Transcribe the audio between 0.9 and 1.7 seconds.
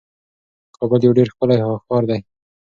یو ډیر ښکلی